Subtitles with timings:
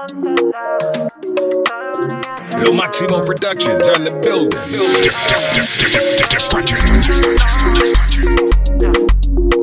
[0.00, 0.06] Lo
[2.72, 4.48] Maximo Productions on the building.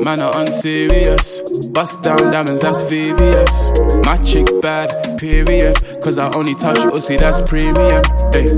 [0.04, 1.40] Man, are unserious.
[1.70, 4.06] Bust down diamonds, that's VVS.
[4.06, 5.76] My chick bad, period.
[6.00, 8.04] Cause I only touch see that's premium.
[8.32, 8.56] Hey.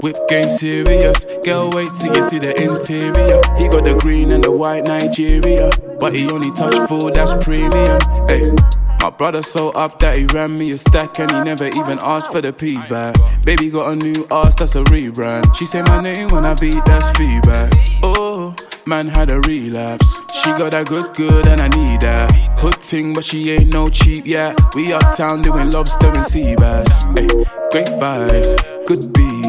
[0.00, 1.26] Whip game serious.
[1.44, 3.42] Girl, wait till you see the interior.
[3.58, 5.68] He got the green and the white Nigeria.
[6.00, 8.00] But he only touch full, that's premium.
[8.26, 8.79] Hey.
[9.00, 12.32] My brother so up that he ran me a stack and he never even asked
[12.32, 13.16] for the peas back.
[13.44, 15.56] Baby got a new ass, that's a rebrand.
[15.56, 17.72] She say my name when I beat, that's feedback.
[18.02, 18.54] Oh,
[18.86, 20.18] man had a relapse.
[20.34, 22.30] She got that good, good, and I need that.
[22.58, 24.60] Hood ting, but she ain't no cheap yet.
[24.74, 27.02] We uptown doing lobster and sea bass.
[27.14, 27.26] Hey,
[27.72, 28.54] great vibes,
[28.86, 29.46] good beat,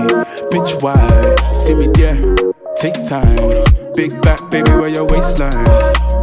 [0.49, 1.55] bitch wide.
[1.55, 2.35] See me there,
[2.77, 3.65] take time.
[3.95, 5.65] Big back, baby, where your waistline?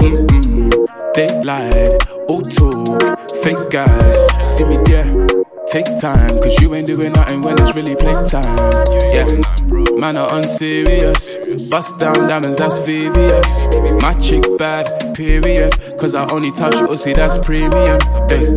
[0.00, 5.26] Mm-mm, daylight, Oh, auto Fake guys, see me there.
[5.66, 8.44] Take time, cause you ain't doing nothing when it's really playtime.
[9.14, 9.26] Yeah,
[9.98, 11.36] man are unserious.
[11.70, 14.00] Bust down diamonds, that's VVS.
[14.02, 15.74] My chick bad, period.
[15.98, 18.00] Cause I only touch you, oh, see that's premium.
[18.28, 18.54] Hey.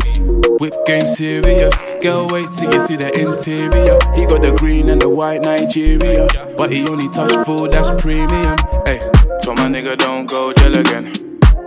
[0.59, 1.81] Whip game serious.
[2.01, 3.97] Girl, wait till you see the interior.
[4.15, 6.27] He got the green and the white Nigeria.
[6.57, 8.57] But he only touch full, that's premium.
[8.85, 8.99] Hey,
[9.39, 11.20] so my nigga don't go jail again.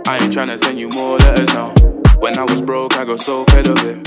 [0.07, 1.73] I ain't tryna send you more letters now.
[2.19, 4.03] When I was broke, I got so fed of it.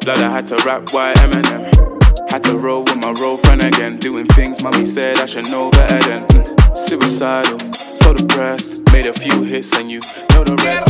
[0.00, 2.30] Blood, I had to rap white Eminem.
[2.30, 3.98] Had to roll with my roll friend again.
[3.98, 6.26] Doing things mommy said I should know better than.
[6.28, 7.58] Mm, suicidal,
[7.94, 8.90] so depressed.
[8.90, 10.00] Made a few hits and you
[10.30, 10.88] know the rest.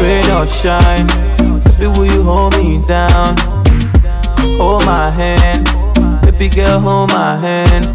[0.00, 1.06] Rain or shine,
[1.76, 3.36] baby, will you hold me down?
[4.58, 5.64] Hold my hand,
[6.22, 7.86] baby girl, hold my hand.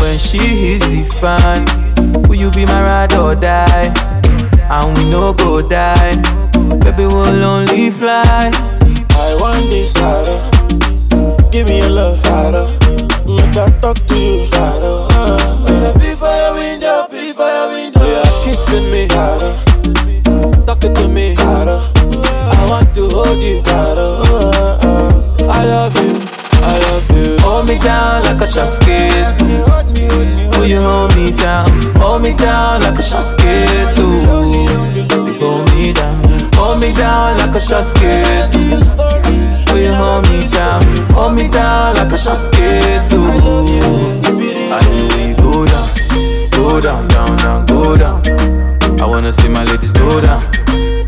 [0.00, 4.19] When she hits the fan, will you be my ride or die?
[4.80, 6.16] And we no go die.
[6.80, 8.50] Baby, we'll only fly.
[8.54, 10.40] I want this harder.
[11.50, 12.64] Give me your love harder.
[13.26, 15.06] Make I talk to you harder.
[15.12, 18.00] Uh, be for your window, be for your window.
[18.00, 19.52] Yeah, kissing me harder.
[20.64, 21.80] Talking to me harder.
[22.56, 24.10] I want to hold you harder.
[24.32, 26.16] Uh, I love you.
[26.62, 27.36] I love you.
[27.40, 29.36] Hold me down like a shot skate.
[30.56, 31.68] Will you hold me down?
[31.96, 34.69] Hold me down like a shot skate.
[35.40, 36.22] Hold me down.
[36.54, 38.54] Hold me down like a shot skate.
[39.72, 40.82] Will you hold me down?
[41.14, 43.24] Hold me down like a shot skate too.
[43.24, 45.88] I know we go down,
[46.50, 48.20] go down, down, down, go down.
[49.00, 50.42] I wanna see my ladies go down,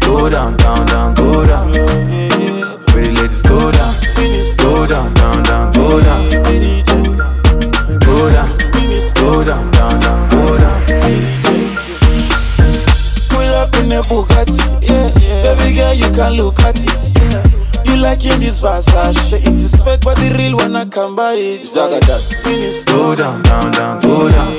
[0.01, 1.71] go down, down, down, go down.
[2.87, 3.95] Pretty ladies go down,
[4.57, 6.31] go down, down, down, go down.
[8.01, 8.57] Go down,
[9.15, 11.42] go down, down, down, go down.
[13.93, 15.55] Pull up in a Bugatti, yeah, yeah.
[15.55, 17.87] Baby girl, you can look at it.
[17.87, 21.35] You like in this Versace, it is fake but the real when I come by
[21.35, 21.63] it.
[21.63, 22.85] Zaga that.
[22.87, 24.57] Go down, down, down, go down.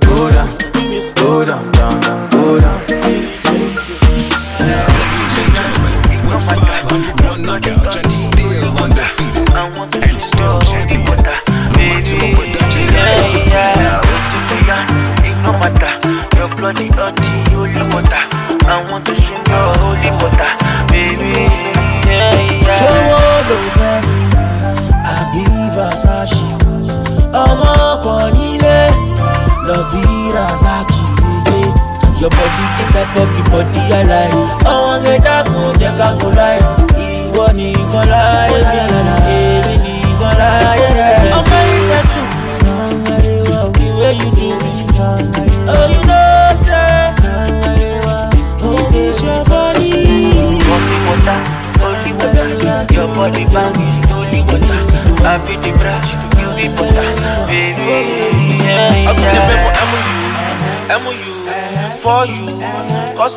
[0.00, 0.58] Go down,
[1.14, 1.73] go down, down, down,
[32.94, 34.34] type of the body I like.
[34.72, 35.33] Àwọn gẹ̀dàgùn jẹ́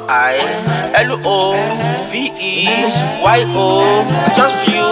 [0.09, 0.39] I
[0.95, 1.53] L O
[2.11, 2.67] V E
[3.21, 4.85] Y O just you.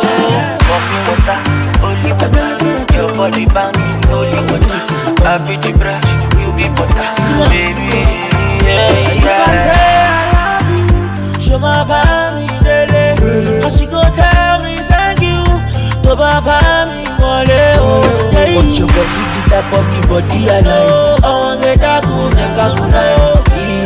[0.68, 1.40] Holy water,
[1.80, 2.96] holy water.
[2.96, 4.82] Your body banging, holy water.
[5.26, 6.06] I feel the brush,
[6.40, 7.06] you be butter,
[7.50, 8.04] baby.
[8.66, 9.56] Yeah, If I yeah.
[9.66, 15.42] say I love you, show my body daily, cause she go tell me thank you,
[16.04, 16.60] to baba
[16.92, 18.02] mi wọlé o.
[18.56, 21.24] But your body the type of the body I like.
[21.26, 23.18] Àwọn gẹ̀dàgùn jẹ́ ká kú láyé.
[23.18, 23.35] Ìwọ nìkan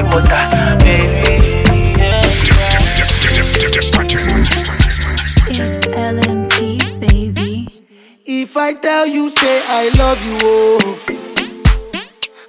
[0.00, 1.38] holy water, baby.
[5.50, 7.84] It's LMP, baby.
[8.24, 10.98] If I tell you, say I love you, oh.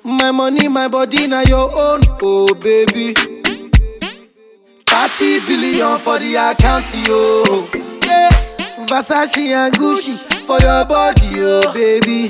[0.04, 3.14] My money, my body, now your own, oh baby.
[4.86, 7.68] 30 billion for the account, yo.
[8.06, 8.30] Yeah.
[8.86, 12.28] Versace and Gucci for your body, oh baby.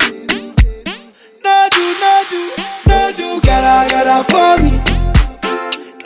[1.43, 2.51] No do, no do,
[2.87, 4.88] no do, gotta, gotta for me.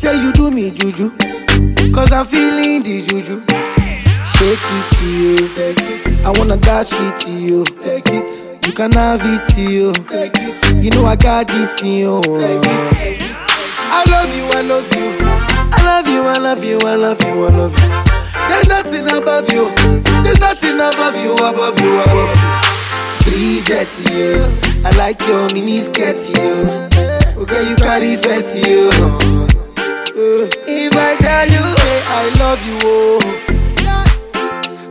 [0.00, 1.10] Sure you do me juju.
[1.92, 3.44] Cause I'm feeling the juju.
[4.32, 5.36] Shake it to you.
[5.60, 6.24] It.
[6.24, 7.64] I wanna dash it to you.
[7.84, 8.66] Take it.
[8.66, 9.92] You can have it to you.
[10.08, 10.82] Take it.
[10.82, 12.20] You know I got this in you.
[12.24, 15.16] I love you, I love you.
[15.20, 17.88] I love you, I love you, I love you, I love you.
[18.48, 19.68] There's nothing above you.
[20.22, 23.30] There's nothing above you, above you, above you.
[23.30, 24.46] Bridget, you.
[24.82, 27.42] I like your mini skirt, you.
[27.42, 29.49] Okay, you carry fancy, you.
[30.22, 33.20] If I tell you, say I love you, oh.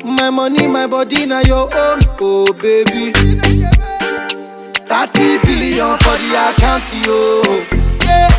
[0.03, 3.11] My money, my body, now your own, oh baby.
[4.89, 7.43] 30 billion for the account, yo.
[8.05, 8.29] Yeah.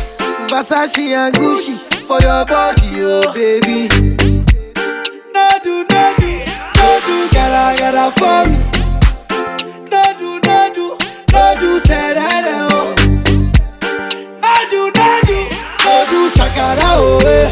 [0.47, 3.87] Versace and Gucci for your body, oh baby.
[5.33, 6.31] No do, no do,
[6.75, 8.57] no do, gotta, gotta for me.
[9.89, 10.85] No do, no do,
[11.31, 12.40] no do, say that,
[16.75, 17.49] do, shakara, oh, eh.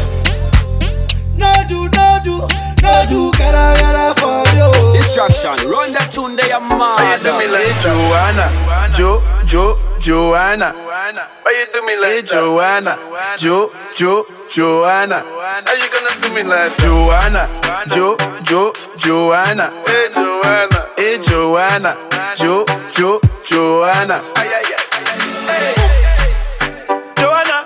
[1.36, 2.46] No do, no do,
[2.82, 4.92] no do, gotta, gotta for me, oh.
[4.92, 6.98] Distraction, run that tune they are mad.
[6.98, 8.46] Why you do me like Joanna?
[8.94, 10.72] Jo, Jo, Joanna.
[10.72, 12.98] Why you do me like hey, Joanna?
[13.38, 15.22] Jo, Jo, Joanna.
[15.24, 17.48] How you gonna do me like Joanna?
[17.88, 19.72] Jo, Jo, Joanna.
[19.86, 20.88] Hey Joanna.
[20.96, 21.96] Hey Joanna.
[22.36, 22.64] Jo,
[22.94, 24.22] Jo, Joanna.
[24.36, 25.76] Ay, ay, ay.
[25.76, 25.89] Hey.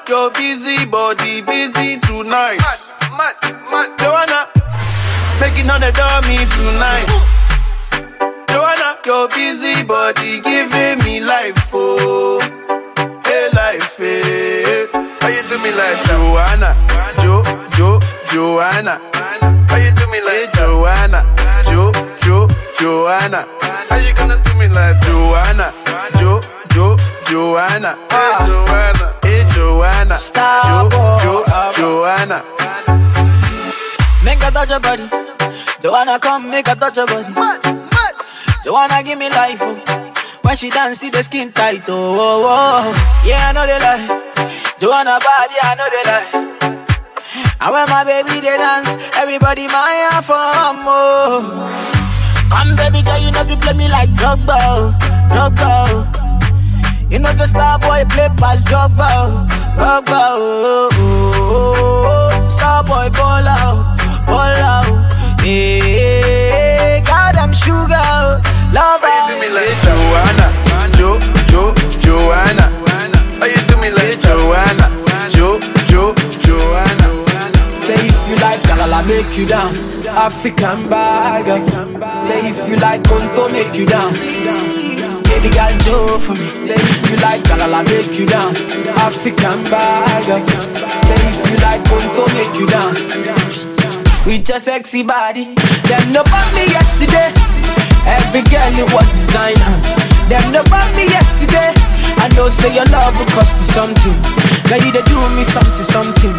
[0.06, 2.60] Your busy body busy tonight.
[2.60, 3.88] Mad, mad, mad.
[3.98, 4.48] Joanna,
[5.40, 7.08] making on the dummy tonight.
[8.48, 12.38] Joanna, your busy body giving me life, oh,
[13.24, 14.86] hey life, hey.
[14.92, 16.76] How you do me like Joanna,
[17.22, 17.42] Jo,
[17.76, 17.98] Jo,
[18.28, 19.00] Joanna?
[19.68, 21.24] How you do me like eh, Joanna,
[21.64, 22.46] Jo, Jo,
[22.78, 23.46] Joanna?
[23.88, 25.72] How you gonna do me like Joanna,
[26.18, 26.40] Jo,
[26.70, 27.96] Jo, Joanna?
[27.96, 29.13] Hey Joanna, hey Joanna,
[32.24, 32.42] Joanna.
[34.24, 35.04] Make a touch your body.
[35.82, 37.28] Joanna come make a touch your body.
[38.64, 39.58] Joanna give me life.
[39.60, 40.40] Oh.
[40.40, 41.84] When she dance, see the skin tight.
[41.88, 43.22] Oh, oh, oh.
[43.26, 44.08] yeah, I know they lie.
[44.80, 46.28] Joanna body, I know they lie.
[47.60, 51.44] And when my baby they dance, everybody my for more.
[51.44, 52.48] Oh.
[52.48, 54.96] Come baby girl, you know you play me like Drogba, oh,
[55.28, 55.68] Drogba.
[55.92, 57.08] oh.
[57.10, 60.20] You know the star boy play past Drogba, oh, Drogba.
[60.36, 61.93] Oh, oh, oh,
[62.74, 65.40] Star boy ball out, ball out.
[65.40, 68.42] Hey, God I'm sugar,
[68.74, 69.54] love do me out.
[69.54, 70.46] like Joanna?
[70.98, 72.66] Jo, Jo, Joanna.
[73.38, 74.90] How you do me like Joanna?
[75.30, 77.08] Jo, Jo, Joanna.
[77.86, 80.04] Say if you like Galala, make you dance.
[80.06, 81.44] African bag.
[82.26, 84.93] Say if you like Conto, make you dance.
[85.28, 86.46] Baby girl, Joe for me.
[86.66, 88.60] Say if you like Galala, make you dance.
[88.96, 90.24] African bag.
[91.06, 93.00] Say if you like Conto, make you dance.
[94.26, 95.52] With your sexy body,
[95.84, 97.28] them no bought me yesterday.
[98.08, 99.76] Every girl you was designer.
[100.32, 101.72] Them no bought me yesterday.
[102.16, 104.16] I know say your love will cost you something.
[104.72, 106.32] Now you they do me something, something.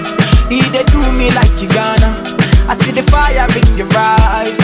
[0.49, 2.17] You they do me like you gonna.
[2.65, 4.57] I see the fire in your eyes,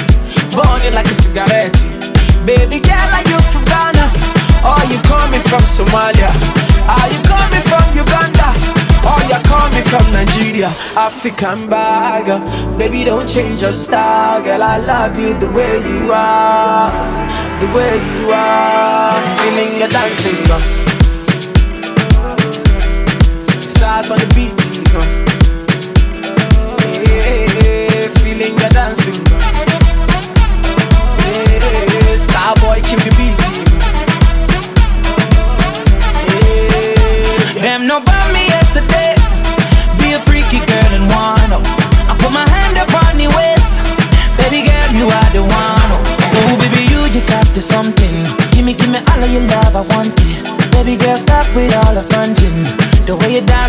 [0.49, 1.73] burning like a cigarette.
[2.41, 3.61] Baby girl, are you from
[5.81, 6.29] Somalia?
[6.85, 8.49] Are you coming from Uganda?
[9.09, 10.69] Or you coming from Nigeria?
[10.95, 12.25] African bag,
[12.77, 14.61] baby, don't change your style, girl.
[14.61, 16.91] I love you the way you are,
[17.61, 19.17] the way you are.
[19.39, 20.61] Feeling your dancing, girl.
[23.61, 24.50] Stars on the beat,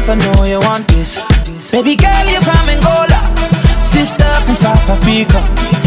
[0.07, 1.23] dance, I know you want this.
[1.71, 3.21] Baby girl, you're from Angola.
[3.81, 5.82] Sister from South Africa.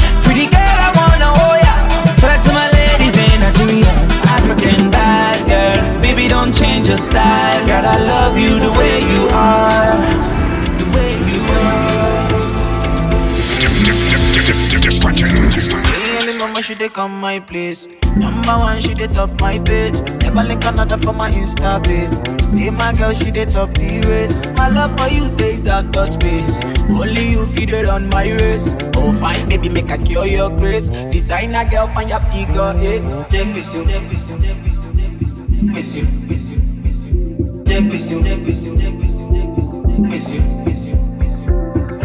[16.85, 17.87] Dey come my place.
[18.15, 19.95] Number one, she dey top my page.
[20.21, 22.13] Never link another for my Insta page.
[22.51, 24.45] Say my girl, she dey top the race.
[24.55, 26.59] My love for you says out of space.
[26.87, 28.67] Only you feed it on my race.
[28.97, 30.87] Oh fine, baby, make a cure your grace.
[31.15, 33.01] Designer girl, find your figure eight.
[33.31, 37.63] Check with you, check with you, check with you, miss you, miss you, miss you.
[37.65, 40.85] Check with you, check with you, check with you, check with you, miss you, miss
[40.85, 41.47] you, miss you.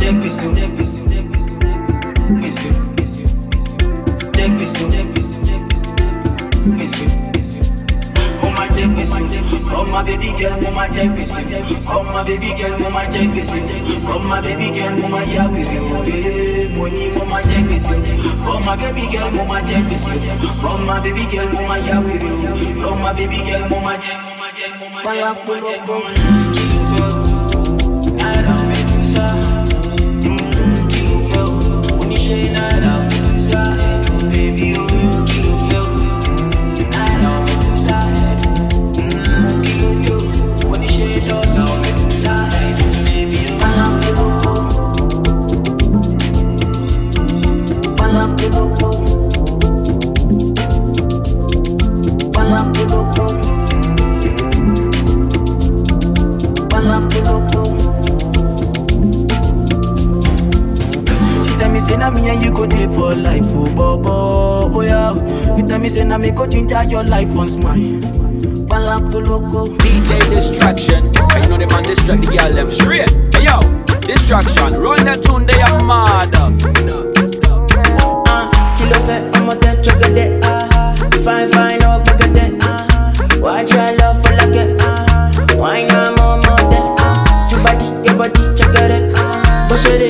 [0.00, 0.89] Check with you, check with you,
[4.42, 4.46] Oh
[9.86, 13.98] oh baby girl, mama check with you, oh my baby girl, mama check with you,
[14.08, 18.58] oh my baby girl, mama yeah with you, eh, money, mama check with you, oh
[18.60, 22.82] my baby girl, mama check with you, oh my baby girl, mama yeah with you,
[22.82, 26.30] oh my baby girl, mama check, mama check, mama check, mama check, mama check.
[28.16, 29.26] Nada me gusta,
[30.24, 31.44] mm, que lo feo,
[32.00, 32.92] oníṣẹ́ nada
[66.80, 68.00] ginger your life once mine.
[68.68, 69.66] Balanco loco.
[69.76, 71.04] DJ distraction.
[71.04, 73.10] You know them on distract the girl them straight.
[73.34, 73.60] Hey yo,
[74.00, 74.80] distraction.
[74.80, 76.30] Run that tune they are mad.
[78.80, 80.24] kí ló fẹ́ ọmọ tẹ jọgẹdẹ
[81.24, 82.44] fine fine ọ gbẹgẹdẹ
[83.44, 84.64] wájú àlọ fọlákẹ
[85.60, 86.78] wáyé náà mọ ọmọ tẹ
[87.50, 88.98] jùbàdí yọbọdí jẹgẹrẹ
[89.68, 90.09] bó ṣe lè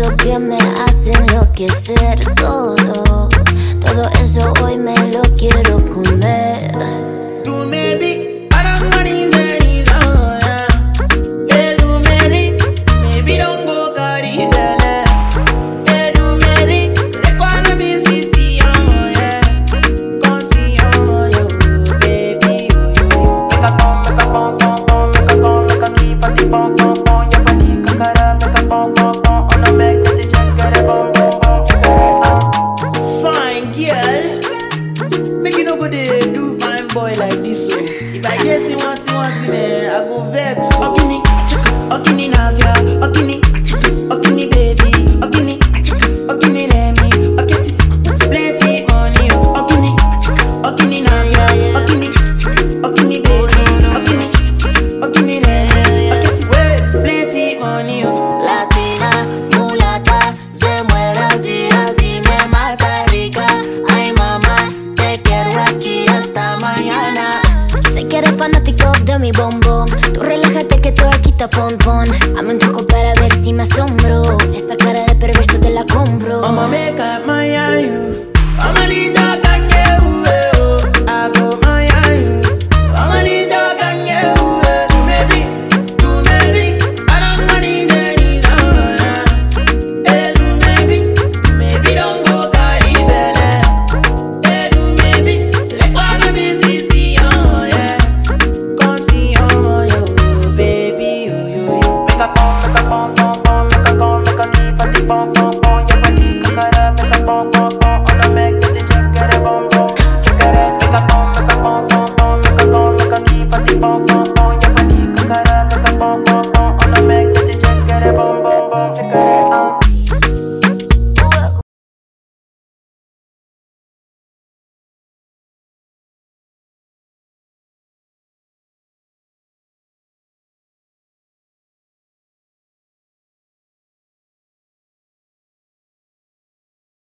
[0.00, 3.28] eso que me hace enloquecer todo.
[3.80, 5.77] Todo eso hoy me lo quiero